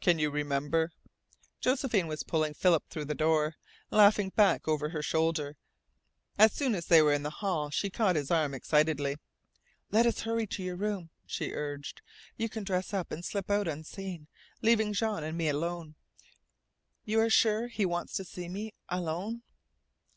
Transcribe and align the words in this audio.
Can 0.00 0.18
you 0.18 0.30
remember" 0.30 0.90
Josephine 1.60 2.08
was 2.08 2.24
pulling 2.24 2.54
Philip 2.54 2.88
through 2.90 3.04
the 3.04 3.14
door, 3.14 3.54
laughing 3.92 4.30
back 4.34 4.66
over 4.66 4.88
her 4.88 5.00
shoulder. 5.00 5.56
As 6.36 6.52
soon 6.52 6.74
as 6.74 6.86
they 6.86 7.00
were 7.02 7.12
in 7.12 7.22
the 7.22 7.30
hall 7.38 7.70
she 7.70 7.88
caught 7.88 8.16
his 8.16 8.28
arm 8.28 8.52
excitedly. 8.52 9.14
"Let 9.92 10.04
us 10.04 10.22
hurry 10.22 10.48
to 10.48 10.62
your 10.64 10.74
room," 10.74 11.10
she 11.24 11.52
urged. 11.52 12.02
"You 12.36 12.48
can 12.48 12.64
dress 12.64 12.92
and 12.92 13.24
slip 13.24 13.48
out 13.48 13.68
unseen, 13.68 14.26
leaving 14.60 14.92
Jean 14.92 15.22
and 15.22 15.38
me 15.38 15.48
alone. 15.48 15.94
You 17.04 17.20
are 17.20 17.30
sure 17.30 17.68
he 17.68 17.86
wants 17.86 18.14
to 18.14 18.24
see 18.24 18.48
me 18.48 18.74
alone?" 18.88 19.44